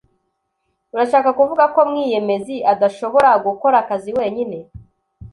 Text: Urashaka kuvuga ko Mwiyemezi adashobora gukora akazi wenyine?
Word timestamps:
Urashaka 0.93 1.29
kuvuga 1.39 1.63
ko 1.73 1.79
Mwiyemezi 1.89 2.55
adashobora 2.73 3.31
gukora 3.45 3.75
akazi 3.83 4.11
wenyine? 4.17 4.57